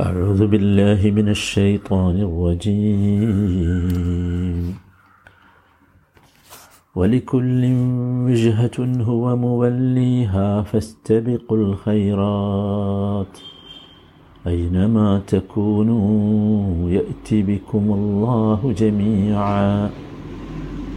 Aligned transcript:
أعوذ 0.00 0.46
بالله 0.46 1.10
من 1.10 1.28
الشيطان 1.28 2.16
الرجيم. 2.20 3.34
ولكل 6.94 7.64
وجهة 8.26 9.02
هو 9.02 9.36
موليها 9.36 10.62
فاستبقوا 10.62 11.56
الخيرات. 11.56 13.38
أينما 14.46 15.22
تكونوا 15.26 16.90
يأتي 16.90 17.42
بكم 17.42 17.92
الله 17.92 18.74
جميعا. 18.78 19.90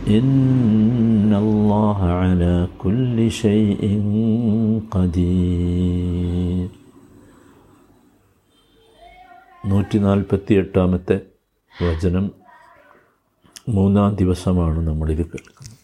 إن 0.07 1.34
الله 1.34 2.04
على 2.04 2.68
كل 2.77 3.32
شيء 3.32 4.02
قدير. 4.91 6.86
നൂറ്റി 9.68 9.97
നാൽപ്പത്തി 9.97 10.54
എട്ടാമത്തെ 10.54 11.21
വചനം 11.83 12.32
മൂന്നാം 13.69 14.15
ദിവസമാണ് 14.15 14.87
നമ്മളിത് 14.87 15.18
കേൾക്കുന്നത്. 15.18 15.78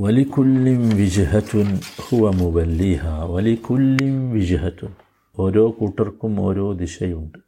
വലിക്കുല്ലിം 0.00 0.88
വിജഹറ്റുൻ 0.88 1.76
ഹുവ 1.76 2.30
മുബല്ലിഹ 2.30 3.06
വലിക്കുല്ലിം 3.06 4.30
വിജഹറ്റുൻ 4.30 4.94
ഓരോ 5.38 5.70
കൂട്ടർക്കും 5.70 6.40
ഓരോ 6.40 6.72
ദിശയുണ്ട്. 6.72 7.38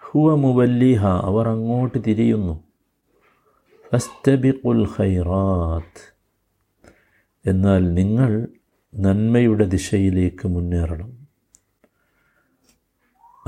ഹുവ 0.00 0.34
മുബല്ലിഹ 0.34 1.06
അവർ 1.06 1.48
അങ്ങോട്ട് 1.48 1.98
തിരിയുന്നു. 2.06 2.64
ഫസ്തബിഖുൽ 3.92 4.88
ഖൈറാത്ത്. 4.98 6.20
എന്നാൽ 7.46 7.94
നിങ്ങൾ 7.94 8.48
നന്മയുടെ 8.94 9.64
ദിശയിലേക്ക് 9.64 10.48
മുന്നേറണം. 10.48 11.10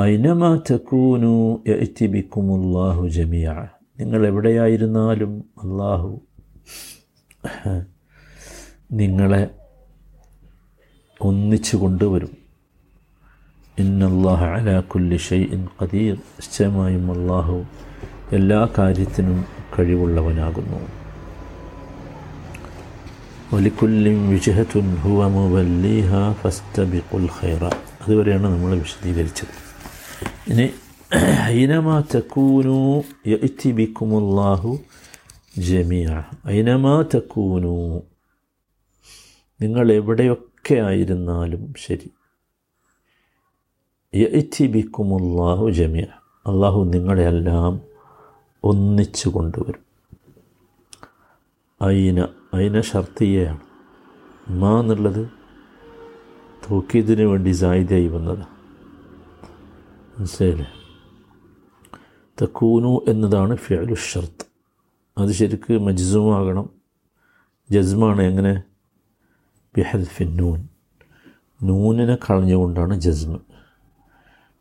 ഐനമാ 0.00 0.60
തക്കൂനു 0.70 1.62
എത്തിബിക്കുമുല്ലാഹു 1.66 3.08
ജമിയ 3.08 3.66
നിങ്ങൾ 4.00 4.26
എവിടെയായിരുന്നാലും 4.26 5.44
അള്ളാഹു 5.62 6.20
നിങ്ങളെ 8.92 9.50
ഒന്നിച്ചു 11.20 11.76
കൊണ്ടുവരും. 11.76 12.36
ഇന്നല്ലാഹ 13.78 14.44
അലാ 14.44 14.80
കുല്ലി 14.80 15.16
ഷൈഇൻ 15.16 15.68
ഖദീർ. 15.82 16.14
നിശ്ചയമായും 16.14 17.12
അള്ളാഹു 17.12 17.64
എല്ലാ 18.32 18.68
കാര്യത്തിനും 18.78 19.44
കഴിവുള്ളവനാകുന്നു. 19.78 21.01
ഒലിക്കുല്ലിം 23.56 24.18
വിജഹത്തുൻ 24.32 24.86
ഹുവ 25.02 25.22
മുവല്ലീഹ 25.32 26.10
ഫസ്തബിഖുൽ 26.40 27.26
ഖൈറ. 27.38 27.62
അതുവരെയാണ് 28.02 28.46
നമ്മൾ 28.52 28.70
വിശദീകരിച്ചത്. 28.82 29.52
ഇനി 30.50 30.66
ഐനമാ 31.58 31.96
തക്കൂനു 32.14 32.78
യഅ്തി 33.32 33.70
ബിക്കുമുല്ലാഹു 33.78 34.72
ജമിയ 35.68 36.08
ഐനമാ 36.56 36.94
തക്കൂനു. 37.14 37.74
നിങ്ങൾ 39.60 39.86
എവിടെയൊക്കെ 39.98 40.76
ആയിരുന്നാലും 40.88 41.64
ശരി. 41.84 42.08
യഅ്തി 44.14 44.66
ബിക്കുമുല്ലാഹു 44.76 45.66
ജമിയ 45.80 46.06
അള്ളാഹു 46.46 46.80
നിങ്ങളെല്ലാം 46.94 47.74
ഒന്നിച്ചു 48.64 49.28
കൊണ്ടുവരും 49.28 49.84
ഐന 51.80 52.18
ഐന 52.56 52.80
ഷർത്തിയാണ് 52.80 53.60
മാ 54.50 54.80
എന്നുള്ളത് 54.80 55.28
തോക്കിയതിന് 56.70 57.22
വേണ്ടി 57.22 57.50
സായിദായി 57.50 58.06
വന്നതാണ് 58.06 58.46
മനസ്സിലായില്ലേ? 60.18 60.66
തക്കൂനു 62.42 63.10
എന്നതാണ് 63.10 63.56
ഫിഅലു 63.56 63.94
ഷർത്ത്. 63.94 64.46
അത് 65.18 65.32
ശരിക്ക് 65.32 65.78
മജ്സുമാകണം. 65.78 66.70
ജസ്മാണ് 67.70 68.22
എങ്ങനെ? 68.22 68.62
ബിഹൽഫിൻ 69.76 70.36
നൂൻ. 70.36 70.68
നൂനിനെ 71.62 72.14
കളഞ്ഞുകൊണ്ടാണ് 72.14 73.00
ജസ്മ്. 73.00 73.38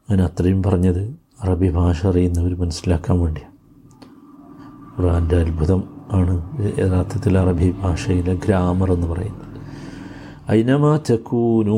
ഞാൻ 0.09 0.21
അത്രയും 0.21 0.63
പറഞ്ഞത് 0.63 1.15
അറബി 1.41 1.69
ഭാഷ 1.69 2.05
അറിയുന്നവർ 2.05 2.55
മനസ്സിലാക്കാൻ 2.55 3.19
വേണ്ടിയാണ് 3.19 3.51
ഖുറാന്റെ 5.01 5.37
അത്ഭുതം. 5.37 6.00
ആണ് 6.11 6.35
യഥാർത്ഥത്തിൽ 6.79 7.37
അറബി 7.37 7.71
ഭാഷയിലെ 7.71 8.33
ഗ്രാമർ 8.35 8.91
എന്ന് 8.91 9.07
പറയുന്നത്. 9.07 9.51
ഐനമാ 10.51 10.99
തെക്കൂനു 11.09 11.77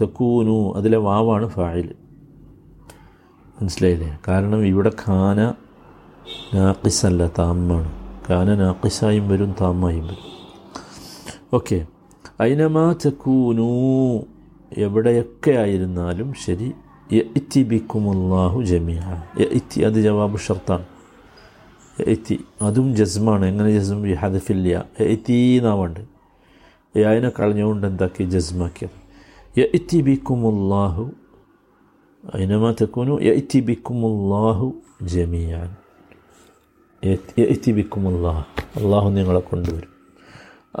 തെക്കൂനു 0.00 0.72
അതിലെ 0.76 0.98
വാവാണ് 0.98 1.48
ഫായിൽ. 1.48 1.94
മനസ്സിലായില്ലേ? 3.62 4.18
കാരണം 4.28 4.66
ഇവിടെ 4.66 4.90
ഖാന 5.08 5.54
നാക്കിസല്ല 6.54 7.26
താമാണ് 7.26 7.92
ഖാന 8.30 8.54
നാക്കിസായും 8.54 9.28
വരും 9.28 9.54
താമായും 9.60 10.04
വരും. 10.04 10.30
ഓക്കെ. 11.54 11.86
ഐനമാ 12.42 12.94
തെക്കൂനു 13.04 13.68
എവിടെയൊക്കെ 14.76 15.50
ആയിരുന്നാലും 15.50 16.32
ശരി 16.46 16.72
യഇത്തി 17.12 17.62
ബിക്കുമുല്ലാഹു 17.62 18.62
ജമിയ 18.62 19.22
ഇത്തി 19.38 19.80
അത് 19.80 19.94
ജവാബ് 19.94 20.38
ഷർത്താണ് 20.38 20.84
എത്തി. 22.00 22.44
അതും 22.62 22.96
ജസ്മാണ്. 22.96 23.46
എങ്ങനെ 23.46 23.78
ജസ്മ? 23.78 24.06
ഈ 24.06 24.14
ഹദഫില്ല 24.14 24.84
എത്തി 25.00 25.32
എന്നാവുണ്ട് 25.32 26.00
അതിനെ 26.98 27.28
കളഞ്ഞുകൊണ്ട് 27.28 27.86
എന്താക്കി 27.86 28.24
ജസ്മാക്കിയത്? 28.24 29.60
എത്തി 29.60 30.00
ബിക്കുമുല്ലാഹു 30.00 31.10
അതിനമാ 32.34 32.72
തെക്കൂനു 32.72 33.20
എത്തി 33.20 33.60
ബിക്കുമുല്ലാഹു 33.60 34.74
ജമിയാൻ. 35.02 35.76
എത്തി 37.38 37.72
ബിക്കുമുല്ലാഹു 37.72 38.44
അള്ളാഹു 38.60 39.10
നിങ്ങളെ 39.10 39.40
കൊണ്ടുവരും. 39.40 39.88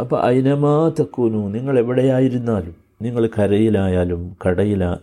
അപ്പോൾ 0.00 0.22
അയിനമാ 0.22 0.92
തെക്കൂനു 0.98 1.48
നിങ്ങൾ 1.48 1.78
എവിടെയായിരുന്നാലും 1.78 2.74
നിങ്ങൾ 3.02 3.30
കരയിലായാലും 3.38 4.36
കടയിലാ 4.46 4.98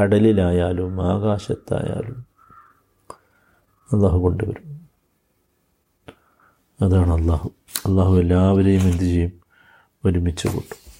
കടലിലായാലും 0.00 1.02
ആകാശത്തായാലും 1.02 2.26
അള്ളാഹു 3.92 4.18
കൊണ്ടുവരും. 4.18 4.83
അതാണ് 6.80 7.12
അള്ളാഹു. 7.12 7.50
അള്ളാഹു 7.86 8.20
എല്ലാവരെയും 8.20 8.80
എന്ത് 8.80 9.04
ചെയ്യും? 9.04 9.32
ഒരുമിച്ച് 10.04 10.48
കൂട്ടും. 10.48 10.92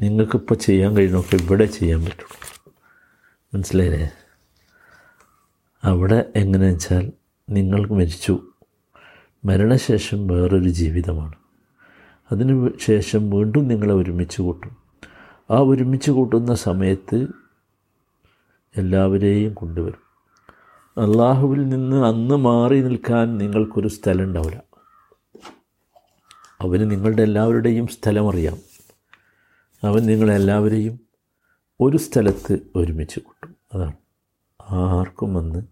നിങ്ങൾക്കിപ്പോൾ 0.00 0.54
ചെയ്യാൻ 0.54 0.96
കഴിയുന്നൊക്കെ 0.96 1.36
ഇവിടെ 1.36 1.64
ചെയ്യാൻ 1.64 2.04
പറ്റുള്ളൂ. 2.04 2.74
മനസ്സിലായില്ലേ? 3.54 4.10
അവിടെ 5.84 6.32
എങ്ങനെയാണെന്ന് 6.36 6.74
വെച്ചാൽ 6.74 7.12
നിങ്ങൾ 7.50 7.88
മരിച്ചു. 7.88 8.40
മരണശേഷം 9.44 10.26
വേറൊരു 10.26 10.68
ജീവിതമാണ്. 10.68 11.34
അതിന് 12.32 12.70
ശേഷം 12.80 13.30
വീണ്ടും 13.30 13.68
നിങ്ങളെ 13.68 13.94
ഒരുമിച്ച് 13.94 14.42
കൂട്ടും. 14.42 14.76
ആ 15.50 15.58
ഒരുമിച്ച് 15.58 16.10
കൂട്ടുന്ന 16.10 16.54
സമയത്ത് 16.54 17.26
എല്ലാവരെയും 18.76 19.54
കൊണ്ടുവരും. 19.54 20.02
അള്ളാഹുവിൽ 21.02 21.68
നിന്ന് 21.68 22.06
അന്ന് 22.06 22.34
മാറി 22.34 22.80
നിൽക്കാൻ 22.80 23.38
നിങ്ങൾക്കൊരു 23.38 23.88
സ്ഥലം 23.88 24.24
ഉണ്ടാവില്ല. 24.24 24.71
അവന് 26.62 26.90
നിങ്ങളുടെ 26.90 27.22
എല്ലാവരുടെയും 27.22 27.86
സ്ഥലമറിയാം. 27.86 28.58
അവൻ 29.84 30.02
നിങ്ങളെല്ലാവരെയും 30.06 31.00
ഒരു 31.80 31.96
സ്ഥലത്ത് 31.96 32.58
ഒരുമിച്ച് 32.76 33.20
കൂട്ടും. 33.20 33.56
അതാണ്. 33.74 33.96
ആർക്കും 34.70 35.34
വന്ന് 35.34 35.62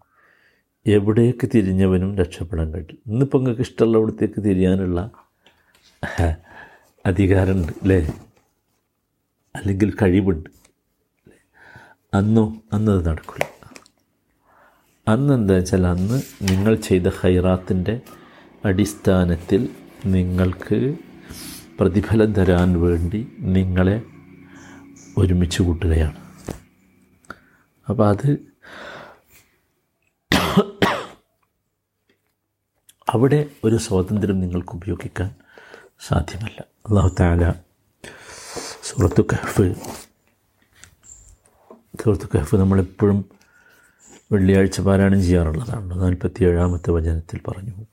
എവിടേക്ക് 0.87 1.49
തിരിഞ്ഞവനും 1.55 2.17
രക്ഷപ്പെടാൻ 2.17 2.73
കഴിയും 2.73 2.97
ഇന്നിപ്പോൾ 3.07 3.37
നിങ്ങൾക്ക് 3.37 3.61
ഇഷ്ടമുള്ള 3.61 3.97
അവിടത്തേക്ക് 3.97 4.43
തിരിയാനുള്ള 4.43 5.11
അധികാരമുണ്ട് 7.05 7.71
അല്ലേ? 7.81 8.13
അല്ലെങ്കിൽ 9.55 9.93
കഴിവുണ്ട് 10.01 10.49
അന്നോ 12.13 12.61
അന്നത് 12.73 13.05
നടക്കില്ല 13.05 13.47
അന്ന് 15.07 15.33
എന്താ 15.33 15.53
വെച്ചാൽ 15.55 15.87
അന്ന് 15.87 16.21
നിങ്ങൾ 16.41 16.75
ചെയ്ത 16.75 17.07
ഹൈറാത്തിന്റെ 17.07 18.01
അടിസ്ഥാനത്തിൽ 18.65 19.69
നിങ്ങൾക്ക് 20.05 20.97
പ്രതിഫലം 21.79 22.33
തരാൻ 22.33 22.81
വേണ്ടി 22.81 23.37
നിങ്ങളെ 23.39 24.01
ഒരുമിച്ച് 25.17 25.61
കൂട്ടുകയാണ്. 25.61 26.17
അപ്പോൾ 27.89 28.09
അത് 28.09 28.51
അവിടെ 33.09 33.45
ഒരു 33.63 33.75
സ്വാതന്ത്ര്യം 33.75 34.39
നിങ്ങൾക്ക് 34.39 34.69
ഉപയോഗിക്കാൻ 34.69 35.35
സാധ്യമല്ല. 36.07 36.61
അള്ളാഹു 36.61 37.15
താല 37.19 37.53
സുഹൃത്തു 38.83 39.21
കഹഫ് 39.21 39.75
സുഹൃത്തു 42.01 42.25
കഹഫ് 42.35 42.55
നമ്മളെപ്പോഴും 42.55 43.25
വെള്ളിയാഴ്ച 44.31 44.81
പാരായണം 44.81 45.21
ചെയ്യാറുള്ളതാണ്. 45.21 46.01
നാൽപ്പത്തി 46.01 46.43
ഏഴാമത്തെ 46.43 46.91
വചനത്തിൽ 46.91 47.41
പറഞ്ഞു. 47.47 47.85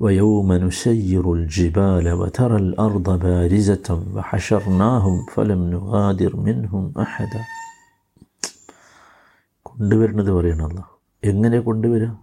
ويوم 0.00 0.48
نسير 0.58 1.24
الجبال 1.32 2.06
وترى 2.12 2.56
الأرض 2.56 3.08
بارزة 3.20 3.88
وحشرناهم 4.14 5.14
فلم 5.26 5.60
نغادر 5.70 6.32
منهم 6.38 6.84
أحدا 6.98 7.42
കൊണ്ടുവരുന്നത് 9.66 10.30
പറയണല്ല 10.30 10.78
എങ്ങനെ 11.22 11.58
കൊണ്ടുവരാം 11.60 12.16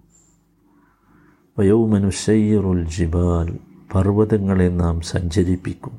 വയൗമനുസയ്യറുൽ 1.57 2.81
ജിബാൽ 2.95 3.47
പർവ്വതങ്ങളെ 3.89 4.68
നാം 4.74 4.95
സഞ്ചരിപ്പിക്കും 5.09 5.95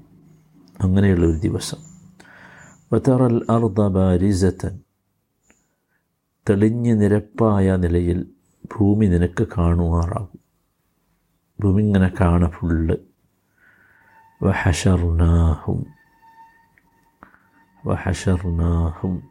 അങ്ങനെയുള്ള 0.80 1.24
ഒരു 1.26 1.38
ദിവസം 1.46 1.80
വതറൽ 2.92 3.34
അർദ 3.54 3.80
ബാരിസത്തൻ 3.96 4.74
തെളിഞ്ഞ് 6.46 6.94
നിരപ്പായ 7.00 7.76
നിലയിൽ 7.76 8.20
ഭൂമി 8.64 9.06
നിനക്ക് 9.06 9.44
കാണുമാറാകും 9.56 10.38
ഭൂമി 11.59 11.81
ഇങ്ങനെ 11.81 12.11
കാണ 12.21 12.49
ഫുള്ള് 12.49 12.97
വഹഷർനാഹും 14.43 15.85
വഹഷർനാഹും 17.85 19.23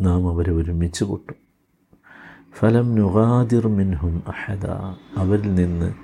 നാം 0.00 0.28
അവരെ 0.28 0.52
ഒരുമിച്ച് 0.52 1.04
കൂട്ടും. 1.04 1.34
ഫലം 2.58 2.94
നുഗാദിർ 2.94 3.66
മിൻഹും 3.68 4.22
അഹദ. 4.28 4.66
അവരിൽ 5.16 5.54
നിന്ന് 5.54 5.94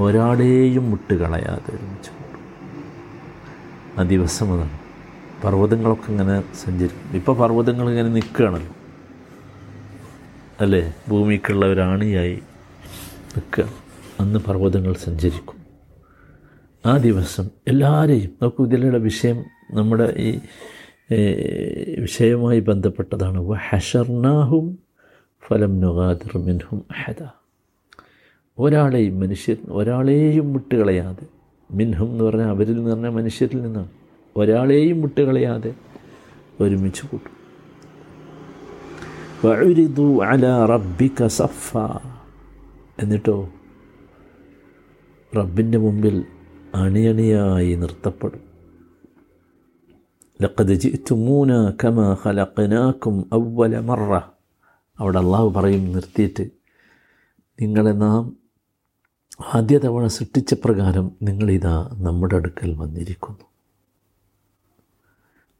ഒരാളെയും 0.00 0.90
മുട്ടുകളയാതെ 0.90 1.76
ഒരുമിച്ച് 1.76 2.10
കൂട്ടും. 2.10 2.44
ആ 4.00 4.02
ദിവസം 4.02 4.52
അതാണ്. 4.52 4.78
പർവതങ്ങളൊക്കെ 5.44 6.10
ഇങ്ങനെ 6.10 6.54
സഞ്ചരിക്കും. 6.54 7.16
ഇപ്പോൾ 7.16 7.36
പർവതങ്ങൾ 7.36 7.90
ഇങ്ങനെ 7.90 8.08
നിൽക്കുകയാണല്ലോ. 8.08 8.74
അല്ലേ? 10.60 10.94
ഭൂമിക്കുള്ള 11.08 11.66
ഒരാണിയായി 11.66 12.42
നിൽക്കുക. 13.36 13.83
അന്ന് 14.20 14.38
പർവതങ്ങൾ 14.38 14.92
സഞ്ചരിക്കും. 14.92 15.64
ആ 16.86 16.96
ദിവസം 16.96 17.50
എല്ലാവരെയും 17.68 18.30
നോക്കൂ 18.42 18.66
ഇതിലുള്ള 18.66 18.98
വിഷയം 18.98 19.44
നമ്മുടെ 19.74 20.14
ഈ 20.16 20.40
വിഷയവുമായി 21.98 22.60
ബന്ധപ്പെട്ടതാണ്. 22.60 23.50
ഹഷർനാഹും 23.70 24.78
ഫലം 25.48 25.80
നുഗാദിർ 25.80 26.38
മിൻഹും 26.38 26.84
അഹദ. 26.90 27.26
ഒരാളെയും 28.58 29.20
മനുഷ്യർ 29.20 29.56
ഒരാളെയും 29.68 30.52
വിട്ടുകളയാതെ 30.52 31.26
മിൻഹും 31.70 32.06
എന്ന് 32.06 32.24
പറഞ്ഞാൽ 32.24 32.48
അവരിൽ 32.48 32.74
നിന്ന് 32.74 32.90
പറഞ്ഞാൽ 32.90 33.10
മനുഷ്യരിൽ 33.10 33.62
നിന്നാണ് 33.62 33.88
ഒരാളെയും 34.36 35.02
വിട്ടുകളയാതെ 35.02 35.74
ഒരുമിച്ച് 36.60 37.06
കൂട്ടും. 37.06 37.34
എന്നിട്ടോ 43.02 43.48
റബ്ബിന്റെ 45.36 45.78
മുമ്പിൽ 45.78 46.24
അണിയണിയായി 46.74 47.74
നിർത്തപ്പെടും. 47.74 48.40
ലഖദ് 50.42 50.72
ജിത്തുമൂന 50.72 51.70
കമ 51.70 52.16
ഹലക്കനാക്കും 52.22 53.30
അവല 53.32 53.78
മറ. 53.78 54.20
അവിടെ 54.98 55.18
അള്ളാഹു 55.18 55.48
പറയും 55.48 55.92
നിർത്തിയിട്ട് 55.92 56.42
നിങ്ങളെ 57.60 57.90
നാം 57.90 58.36
ആദ്യ 59.54 59.78
തവണ 59.78 60.06
സൃഷ്ടിച്ച 60.06 60.54
പ്രകാരം 60.54 61.10
നിങ്ങളിതാ 61.22 61.90
നമ്മുടെ 61.92 62.36
അടുക്കൽ 62.36 62.74
വന്നിരിക്കുന്നു. 62.74 63.44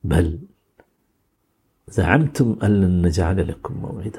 ബൽ 0.05 0.47
ും 2.41 2.59
അല്ലെന്ന് 2.63 3.09
ജാലലക്കും 3.09 3.83
മൗഹിത 3.83 4.19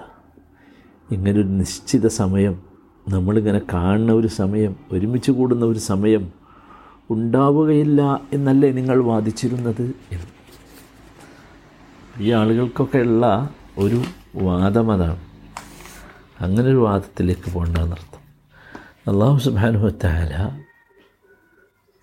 ഇങ്ങനൊരു 1.12 1.48
നിശ്ചിത 1.48 2.08
സമയം 2.08 2.65
നമ്മളിങ്ങനെ 3.08 3.62
കാണുന്ന 3.74 4.12
ഒരു 4.12 4.28
സമയം 4.28 4.76
ഒരുമിച്ച് 4.92 5.32
കൂടുന്ന 5.32 5.66
ഒരു 5.66 5.80
സമയം 5.80 6.32
ഉണ്ടാവുകയില്ല 7.10 8.22
എന്നല്ലേ 8.34 8.72
നിങ്ങൾ 8.72 9.04
വാദിച്ചിരുന്നത്? 9.04 9.94
ഈ 12.20 12.32
ആളുകൾക്കൊക്കെ 12.32 12.98
ഉള്ള 12.98 13.50
ഒരു 13.78 14.02
വാദം 14.36 14.92
അതാണ്. 14.92 15.20
അങ്ങനെ 16.42 16.68
ഒരു 16.68 16.76
വാദത്തിലേക്ക് 16.76 17.52
പോകണ്ടെന്നർത്ഥം 17.52 18.22
അള്ളാഹു 19.12 19.38
സുബാനുഹത്താല 19.38 20.62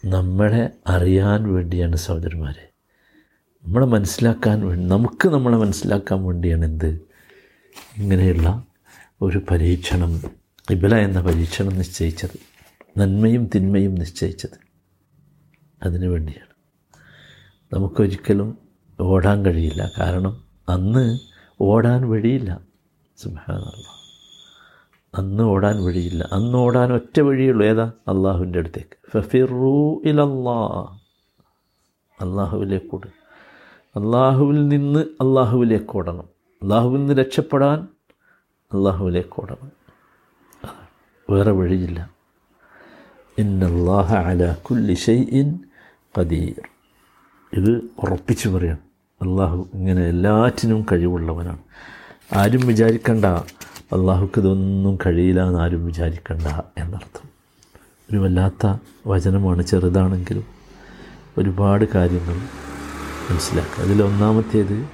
നമ്മളെ 0.05 0.71
അറിയാൻ 0.87 1.55
വേണ്ടിയാണ് 1.55 1.97
സഹോദരന്മാരെ. 1.97 2.69
നമ്മളെ 3.65 3.87
മനസ്സിലാക്കാൻ 3.87 4.67
വേണ്ടി 4.67 4.87
നമുക്ക് 4.87 5.29
നമ്മളെ 5.29 5.57
മനസ്സിലാക്കാൻ 5.57 6.25
വേണ്ടിയാണ് 6.25 6.65
എന്ത്? 6.65 7.01
ഇങ്ങനെയുള്ള 7.97 8.65
ഒരു 9.23 9.41
പരീക്ഷണം 9.51 10.42
ഇബല 10.71 10.95
എന്ന 10.95 11.21
പരീക്ഷണം 11.21 11.77
നിശ്ചയിച്ചത്. 11.77 12.39
നന്മയും 12.99 13.51
തിന്മയും 13.55 13.95
നിശ്ചയിച്ചത്. 13.95 14.59
അതിനു 15.83 16.09
വേണ്ടിയാണ്. 16.09 16.53
നമുക്കൊരിക്കലും 17.75 18.59
ഓടാൻ 19.01 19.45
കഴിയില്ല. 19.45 19.91
കാരണം 19.99 20.45
അന്ന് 20.69 21.19
ഓടാൻ 21.61 22.11
വഴിയില്ല. 22.11 22.61
സുബാനല്ല 23.17 24.03
അന്ന് 25.15 25.43
ഓടാൻ 25.43 25.85
വഴിയില്ല. 25.85 26.29
അന്ന് 26.33 26.59
ഓടാൻ 26.59 26.93
ഒറ്റ 26.93 27.21
വഴിയുള്ളൂ. 27.21 27.67
ഏതാ? 27.67 27.93
അള്ളാഹുവിന്റെ 28.09 28.59
അടുത്തേക്ക്. 28.59 29.11
ഫഫിറൂ 29.11 30.03
ഇലല്ലാ. 30.05 30.99
അള്ളാഹുവിലേക്കോട്. 32.21 33.07
അള്ളാഹുവിൽ 33.99 34.69
നിന്ന് 34.69 35.01
അള്ളാഹുവിലേക്ക് 35.01 35.97
ഓടണം. 35.97 36.29
അള്ളാഹുവിൽ 36.63 36.99
നിന്ന് 36.99 37.13
രക്ഷപ്പെടാൻ 37.13 37.89
അള്ളാഹുവിലേക്ക് 38.73 39.43
ഓടണം. 39.43 39.82
വേറെ 41.33 41.51
വഴിയില്ല. 41.51 42.11
ഇന്നല്ലാഹ 43.39 44.15
അല 44.15 44.53
കുല്ലി 44.53 44.95
ഷൈഇൻ 44.95 45.59
ഖദീർ. 46.19 46.69
ഇത് 47.53 47.71
ഉറപ്പിച്ചു 47.99 48.49
പറയാം. 48.49 48.79
അള്ളാഹു 49.23 49.69
ഇങ്ങനെ 49.75 50.03
എല്ലാറ്റിനും 50.03 50.87
കഴിവുള്ളവനാണ്. 50.93 51.59
ആരും 52.35 52.67
വിചാരിക്കണ്ട. 52.67 53.25
അള്ളാഹുക്ക് 53.95 54.39
ഇതൊന്നും 54.39 54.99
കഴിയില്ല 55.07 55.47
എന്ന് 55.47 55.61
ആരും 55.61 55.87
വിചാരിക്കണ്ട 55.87 56.47
എന്നർത്ഥം. 56.79 57.29
ഒരു 58.11 58.19
വല്ലാത്ത 58.19 58.79
വചനമാണ് 59.07 59.63
ചെറുതാണെങ്കിലും 59.63 60.45
ഒരുപാട് 61.39 61.85
കാര്യങ്ങൾ 61.95 62.37
മനസ്സിലാക്കുക. 63.31 63.85
അതിലൊന്നാമത്തേത് 63.85 64.89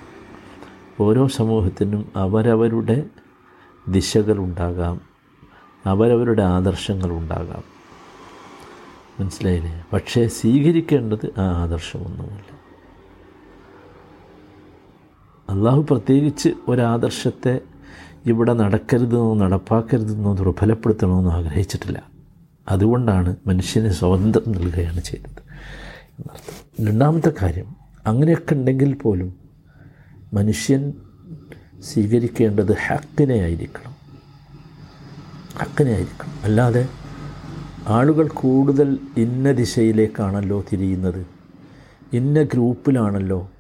ഓരോ 1.01 1.27
സമൂഹത്തിനും 1.27 2.13
അവരവരുടെ 2.17 3.03
ദിശകളുണ്ടാകാം 3.89 5.18
അവരവരുടെ 5.89 6.43
ആദർശങ്ങളുണ്ടാകാം. 6.43 7.63
മനസ്സിലായില്ലേ? 9.21 9.85
പക്ഷേ 9.93 10.29
സ്വീകരിക്കേണ്ടത് 10.29 11.27
ആ 11.39 11.43
ആദർശമൊന്നുമില്ല. 11.63 12.59
അള്ളാഹു 15.49 15.87
പ്രത്യേകിച്ച് 15.91 16.49
ഒരാദർശത്തെ 16.69 17.61
ഇവിടെ 18.27 18.53
നടക്കരുതെന്നോ 18.53 19.35
നടപ്പാക്കരുതെന്നോ 19.35 20.35
ദുർബലപ്പെടുത്തണമെന്നോ 20.35 21.33
ആഗ്രഹിച്ചിട്ടില്ല. 21.33 22.03
അതുകൊണ്ടാണ് 22.69 23.37
മനുഷ്യന് 23.47 23.89
സ്വാതന്ത്ര്യം 23.89 24.53
നൽകുകയാണ് 24.53 25.01
ചെയ്തത് 25.01 25.43
എന്നർത്ഥം. 26.19 26.87
രണ്ടാമത്തെ 26.87 27.33
കാര്യം 27.43 27.77
അങ്ങനെയൊക്കെ 28.07 28.55
ഉണ്ടെങ്കിൽ 28.55 28.95
പോലും 28.95 29.35
മനുഷ്യൻ 30.33 30.93
സ്വീകരിക്കേണ്ടത് 31.81 32.77
ഹക്കിനെ 32.87 33.35
ആയിരിക്കണം 33.35 33.98
ഹക്കിനെ 35.59 35.91
ആയിരിക്കണം 35.91 36.43
അല്ലാതെ 36.43 36.89
ആളുകൾ 37.87 38.29
കൂടുതൽ 38.29 38.99
ഇന്ന 39.17 39.53
ദിശയിലേക്കാണല്ലോ 39.53 40.65
തിരിയുന്നത്. 40.73 41.27
ഇന്ന 42.13 42.43
ഗ്രൂപ്പിലാണല്ലോ. 42.43 43.51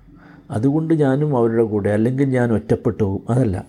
അതുകൊണ്ട് 0.50 0.94
ഞാനും 0.94 1.36
അവരുടെ 1.36 1.62
കൂടെ 1.62 1.90
അല്ലെങ്കിൽ 1.90 2.24
ഞാൻ 2.24 2.52
ഒറ്റപ്പെട്ടു 2.52 3.04
പോകും. 3.04 3.26
അതല്ല. 3.30 3.64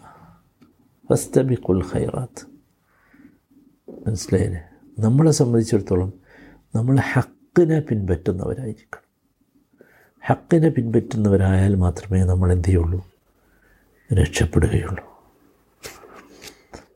ഫസ്തബിക്കുൽ 1.10 1.84
ഹൈറാത്ത് 1.84 2.46
മനസ്സിലായില്ലേ? 4.08 4.70
നമ്മളെ 5.00 5.32
സംബന്ധിച്ചിടത്തോളം 5.32 6.14
നമ്മൾ 6.76 7.00
ഹക്കിനെ 7.14 7.80
പിൻപറ്റുന്നവരായിരിക്കണം. 7.80 9.10
ഹക്കിനെ 10.26 10.70
പിൻപറ്റുന്നവരായാൽ 10.70 11.76
മാത്രമേ 11.76 12.24
നമ്മൾ 12.24 12.52
എന്ത് 12.52 12.68
ചെയ്യുള്ളൂ? 12.68 13.08
രക്ഷപ്പെടുകയുള്ളൂ. 14.14 15.04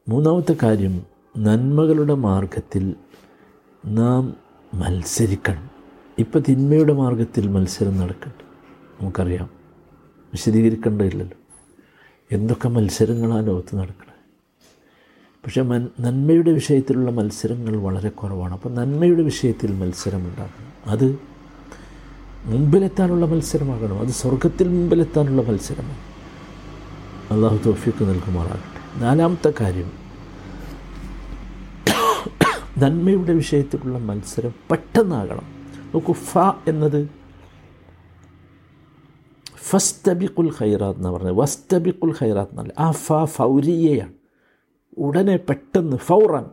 മൂന്നാമത്തെ 0.10 0.56
കാര്യം 0.64 1.13
നന്മകളുടെ 1.38 2.14
മാർഗത്തിൽ 2.14 2.96
നാം 3.86 4.34
മത്സരിക്കണം. 4.74 5.70
ഇപ്പം 6.20 6.42
തിന്മയുടെ 6.50 6.94
മാർഗത്തിൽ 6.94 7.48
മത്സരം 7.48 7.98
നടക്കട്ടെ. 7.98 8.44
നമുക്കറിയാം. 9.02 9.50
വിശദീകരിക്കേണ്ടതില്ലല്ലോ. 10.34 11.38
എന്തൊക്കെ 12.32 12.70
മത്സരങ്ങളാണ് 12.70 13.48
ലോകത്ത് 13.48 13.76
നടക്കുന്നത് 13.76 14.20
പക്ഷേ 15.46 15.62
മൻ 15.62 15.88
നന്മയുടെ 16.00 16.52
വിഷയത്തിലുള്ള 16.52 17.12
മത്സരങ്ങൾ 17.12 17.78
വളരെ 17.78 18.10
കുറവാണ്. 18.10 18.54
അപ്പോൾ 18.54 18.74
നന്മയുടെ 18.74 19.22
വിഷയത്തിൽ 19.22 19.72
മത്സരമുണ്ടാകണം 19.74 20.90
അത് 20.90 21.20
മുമ്പിലെത്താനുള്ള 22.46 23.26
മത്സരമാകണം. 23.26 24.00
അത് 24.00 24.08
സ്വർഗത്തിൽ 24.08 24.68
മുമ്പിലെത്താനുള്ള 24.68 25.42
മത്സരമാണ്. 25.42 25.98
അള്ളാഹു 27.34 27.58
തോഫിക്ക് 27.66 28.04
നൽകുമാറാകട്ടെ. 28.04 29.04
നാലാമത്തെ 29.04 29.54
കാര്യം. 29.62 30.03
നന്മയുടെ 32.84 33.34
വിഷയത്തിലുള്ള 33.34 33.98
മത്സരം 33.98 34.54
പെട്ടെന്നാകണം. 34.72 35.44
നോക്കൂ 35.86 36.14
ഫ 36.14 36.38
എന്നത് 36.38 37.10
ഫസ്തബിക്കുൽ 39.56 40.52
ഖൈറാത്ത് 40.62 41.00
എന്ന് 41.00 41.10
പറഞ്ഞത്. 41.10 41.32
വസ്തബിക്കുൽ 41.32 42.16
ഖൈറാത്ത് 42.22 42.52
എന്നല്ല. 42.52 42.74
ആ 42.80 42.92
ഫ 42.92 43.12
ഫൗരിയയാണ്. 43.24 44.14
ഉടനെ 44.98 45.38
പെട്ടെന്ന് 45.38 45.98
ഫൗറൻ 45.98 46.46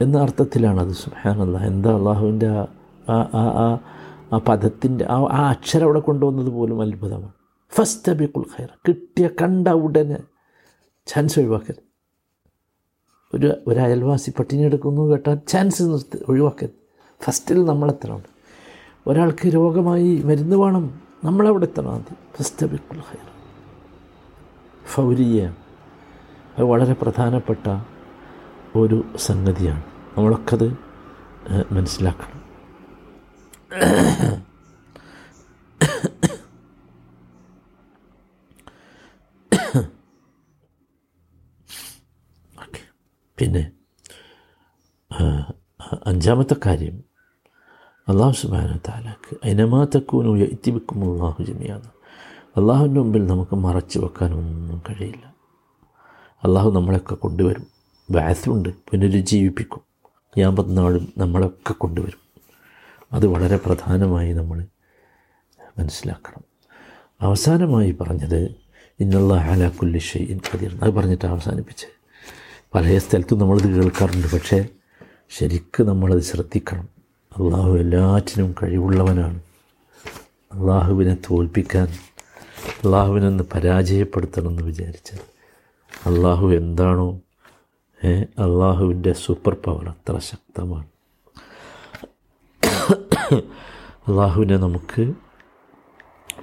എന്ന 0.00 0.18
അർത്ഥത്തിലാണത്. 0.18 0.92
സുഹാനല്ല 0.92 1.58
എന്താ 1.58 1.96
അള്ളാഹുവിന്റെ 1.96 2.48
ആ 2.48 2.66
ആ 3.10 3.44
ആ 3.44 3.78
ആ 4.32 4.38
പദത്തിന്റെ 4.38 5.04
ആ 5.04 5.20
ആ 5.22 5.50
അക്ഷരം 5.50 5.84
അവിടെ 5.84 6.00
കൊണ്ടുവന്നത് 6.00 6.48
പോലും 6.48 6.82
അത്ഭുതമാണ്. 6.82 7.32
ഫസ്തബിക്കുൽ 7.74 8.44
ഖൈറ. 8.58 8.68
കിട്ടിയ 8.88 9.28
കണ്ട 9.28 9.68
ഉടനെ 9.68 10.18
ചാൻസ് 11.06 11.40
ഒഴിവാക്കരുത്. 11.40 11.91
ഒരു 13.34 13.54
ഒരു 13.66 13.80
അയൽവാസി 13.80 14.30
പട്ടിണി 14.30 14.62
എടുക്കുന്നു 14.62 15.02
കേട്ടാൽ 15.02 15.38
ചാൻസ് 15.48 15.82
നിർത്തി 15.82 16.18
ഒഴിവാക്കരുത് 16.28 16.76
ഫസ്റ്റിൽ 17.24 17.64
നമ്മളെത്തണം. 17.64 18.22
ഒരാൾക്ക് 19.06 19.46
രോഗമായി 19.54 20.22
മരുന്ന് 20.22 20.56
വേണം 20.56 21.00
നമ്മളവിടെ 21.24 21.64
എത്തണം 21.64 21.92
ആദ്യം. 21.92 22.16
ഫസ്തബിക്കുൽ 22.36 22.96
ഖൈർ. 22.96 23.28
ഫൗരിയ 24.94 25.54
അത് 26.58 26.64
വളരെ 26.64 26.92
പ്രധാനപ്പെട്ട 26.92 27.66
ഒരു 28.76 29.04
സംഗതിയാണ്. 29.16 29.82
നമ്മളൊക്കെ 30.16 30.54
അത് 30.54 30.76
മനസ്സിലാക്കണം. 31.72 32.42
അഞ്ചാമത്തെ 46.22 46.56
കാര്യം 46.66 47.04
അള്ളാഹു 48.08 48.32
സുബാന 48.32 48.76
താലാക്ക് 48.76 49.36
അതിനമാ 49.44 49.86
തക്കൂനു 49.96 50.38
എത്തിവെക്കും 50.38 51.12
അള്ളാഹു 51.12 51.42
ജമിയാണ് 51.42 51.84
അള്ളാഹുവിന്റെ 52.56 53.00
മുമ്പിൽ 53.00 53.26
നമുക്ക് 53.26 53.56
മറച്ചു 53.56 53.98
വെക്കാനൊന്നും 53.98 54.82
കഴിയില്ല. 54.90 55.34
അള്ളാഹു 56.44 56.70
നമ്മളെയൊക്കെ 56.70 57.14
കൊണ്ടുവരും. 57.14 57.66
വാസുണ്ട് 58.10 58.68
പുനരുജ്ജീവിപ്പിക്കും. 58.68 59.80
ഞാൻ 60.38 60.38
യാമ്പത്തിനാളും 60.38 61.12
നമ്മളൊക്കെ 61.18 61.72
കൊണ്ടുവരും. 61.72 62.40
അത് 63.12 63.26
വളരെ 63.26 63.56
പ്രധാനമായി 63.56 64.32
നമ്മൾ 64.32 64.66
മനസ്സിലാക്കണം. 65.78 66.44
അവസാനമായി 67.20 67.96
പറഞ്ഞത് 68.00 68.54
ഇന്നുള്ള 69.00 69.34
ആലാക്കുല്ലി 69.34 69.98
ഷെയ്ൻ 69.98 70.40
കതിർ 70.54 70.78
അത് 70.82 70.90
പറഞ്ഞിട്ട് 70.90 71.24
അവസാനിപ്പിച്ച് 71.24 71.86
പല 72.74 72.98
സ്ഥലത്തും 72.98 73.38
നമ്മളിത് 73.38 73.68
കേൾക്കാറുണ്ട്. 73.68 74.32
പക്ഷേ 74.32 74.68
ശരിക്കും 75.36 75.86
നമ്മളത് 75.86 76.20
ശ്രദ്ധിക്കണം. 76.20 76.88
അള്ളാഹു 77.32 77.72
എല്ലാറ്റിനും 77.76 78.54
കഴിവുള്ളവനാണ്. 78.62 79.40
അള്ളാഹുവിനെ 80.52 81.14
തോൽപ്പിക്കാൻ 81.30 81.86
അള്ളാഹുവിനൊന്ന് 82.84 83.44
പരാജയപ്പെടുത്തണമെന്ന് 83.54 84.62
വിചാരിച്ചാൽ 84.62 85.20
അള്ളാഹു 86.06 86.46
എന്താണോ 86.46 87.20
അള്ളാഹുവിന്റെ 88.44 89.12
സൂപ്പർ 89.12 89.54
പവർ 89.54 89.88
അത്ര 89.88 90.18
ശക്തമാണ്. 90.18 90.88
അള്ളാഹുവിനെ 94.08 94.56
നമുക്ക് 94.56 95.02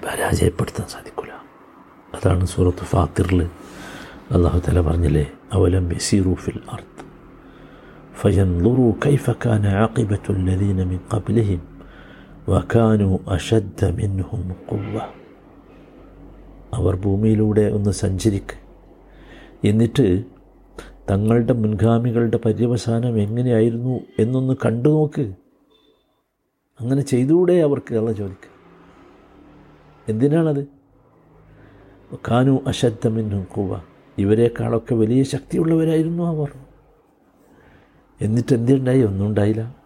പരാജയപ്പെടുത്താൻ 0.06 0.88
സാധിക്കില്ല 0.88 1.34
അതാണ് 2.16 2.46
സൂറത്ത് 2.46 2.86
ഫാത്തിറിൽ 2.94 3.42
അള്ളാഹു 4.32 4.60
തല 4.60 4.82
പറഞ്ഞില്ലേ 4.82 5.32
അവലം 5.54 5.90
ബസീറൂഫിൽ 5.90 6.60
അർത്ത് 6.72 7.09
فينظروا 8.19 8.93
كيف 9.01 9.27
كان 9.37 9.65
عاقبة 9.77 10.25
الذين 10.31 10.79
من 10.89 11.01
قبلهم 11.11 11.61
وكانوا 12.49 13.19
أشد 13.29 13.81
منهم 13.99 14.45
قوة 14.69 15.03
അവർ 16.73 16.95
ഭൂമിയിലൂടെ 16.97 17.65
ഒന്ന് 17.71 17.93
സഞ്ചരിക്ക് 17.93 18.57
എന്നിട്ട് 19.65 20.07
തങ്ങളുടെ 21.09 21.55
മുൻഗാമികളുടെ 21.55 22.39
പര്യവസാനം 22.39 23.15
എങ്ങനെയായിരുന്നു 23.19 23.95
എന്നൊന്ന് 24.19 24.55
കണ്ടു 24.57 24.89
നോക്ക് 24.89 25.25
അങ്ങനെ 26.81 27.03
ചെയ്തുകൂടെ 27.03 27.57
അവർക്ക് 27.61 27.93
അള്ള 27.95 28.13
ചോദിക്കുക 28.13 28.51
എന്തിനാണത് 30.09 30.63
കാനു 32.27 32.55
അശദ്ധമെന്നും 32.67 33.45
കുവ 33.45 33.71
ഇവരെക്കാളൊക്കെ 34.19 34.95
വലിയ 34.95 35.23
ശക്തിയുള്ളവരായിരുന്നു 35.23 36.25
അവർ 36.27 36.51
എന്നിട്ട് 38.22 38.56
എന്തുണ്ടായി 38.56 39.02
ഒന്നും 39.02 39.28
ഉണ്ടായില്ല 39.28 39.80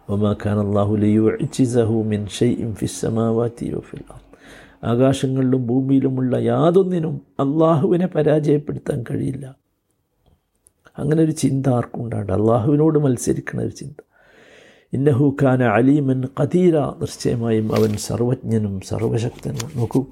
ആകാശങ്ങളിലും 4.84 5.66
ഭൂമിയിലുമുള്ള 5.66 6.36
യാതൊന്നിനും 6.36 7.14
അള്ളാഹുവിനെ 7.14 8.06
പരാജയപ്പെടുത്താൻ 8.06 9.04
കഴിയില്ല. 9.10 9.54
അങ്ങനെ 10.98 11.22
ഒരു 11.22 11.30
ചിന്ത 11.30 11.66
ആർക്കും 11.66 12.04
ഉണ്ടാണ്ട് 12.04 12.32
അള്ളാഹുവിനോട് 12.32 12.98
മത്സരിക്കണ 12.98 13.60
ഒരു 13.60 13.68
ചിന്ത. 13.68 14.02
ഇന്നഹു 14.92 15.36
ഖാന 15.42 15.62
അലീമൻ 15.62 16.22
കതീര 16.40 16.78
നിശ്ചയമായും 16.78 17.76
അവൻ 17.76 17.96
സർവജ്ഞനും 17.96 18.80
സർവശക്തനും. 18.80 19.70
നോക്കൂ 19.76 20.06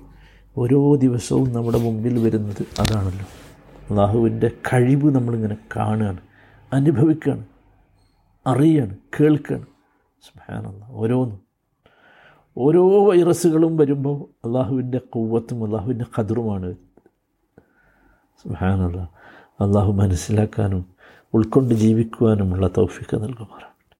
ഓരോ 0.56 0.94
ദിവസവും 0.94 1.52
നമ്മുടെ 1.52 1.78
മുമ്പിൽ 1.78 2.18
വരുന്നത് 2.18 2.62
അതാണല്ലോ. 2.80 3.26
അള്ളാഹുവിന്റെ 3.90 4.50
കഴിവ് 4.72 5.14
നമ്മളിങ്ങനെ 5.14 5.56
കാണുകയാണ് 5.76 6.20
അനുഭവിക്കുകയാണ്. 6.72 7.44
അറിയാണ് 8.46 8.98
കേൾക്കുകയാണ് 9.20 9.66
സുഹാനല്ല 10.22 10.84
ഓരോന്നും. 10.90 11.40
ഓരോ 12.56 13.04
വൈറസുകളും 13.08 13.76
വരുമ്പോൾ 13.76 14.46
അള്ളാഹുവിന്റെ 14.46 14.98
കൊവ്വത്തും 14.98 15.64
അള്ളാഹുവിന്റെ 15.64 16.04
കതിറുമാണ് 16.18 16.76
സുഹാനല്ല 18.42 19.00
അള്ളാഹു 19.60 19.92
മനസ്സിലാക്കാനും 19.92 20.86
ഉൾക്കൊണ്ട് 21.34 21.74
ജീവിക്കുവാനുമുള്ള 21.74 22.70
തൗഫിക്ക് 22.76 23.16
നൽകുമാറാണ്. 23.22 23.71